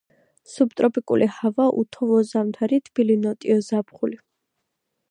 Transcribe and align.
სუბტროპიკული 0.53 1.27
ჰავა, 1.35 1.67
უთოვლო 1.83 2.23
ზამთარი, 2.33 2.83
თბილი 2.89 3.21
ნოტიო 3.29 3.63
ზაფხული. 3.71 4.21